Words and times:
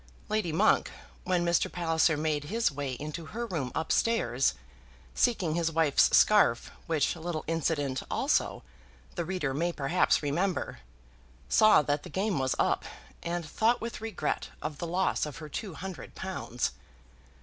Lady 0.29 0.51
Monk, 0.51 0.89
when 1.25 1.45
Mr. 1.45 1.71
Palliser 1.71 2.17
made 2.17 2.45
his 2.45 2.71
way 2.71 2.93
into 2.93 3.25
her 3.37 3.45
room 3.45 3.71
up 3.75 3.91
stairs, 3.91 4.55
seeking 5.13 5.53
his 5.53 5.71
wife's 5.71 6.17
scarf, 6.17 6.71
which 6.87 7.15
little 7.15 7.43
incident, 7.45 8.01
also, 8.09 8.63
the 9.13 9.23
reader 9.23 9.53
may 9.53 9.71
perhaps 9.71 10.23
remember, 10.23 10.79
saw 11.49 11.83
that 11.83 12.01
the 12.01 12.09
game 12.09 12.39
was 12.39 12.55
up, 12.57 12.83
and 13.21 13.47
thought 13.47 13.79
with 13.79 14.01
regret 14.01 14.49
of 14.59 14.79
the 14.79 14.87
loss 14.87 15.27
of 15.27 15.37
her 15.37 15.47
two 15.47 15.75
hundred 15.75 16.15
pounds. 16.15 16.71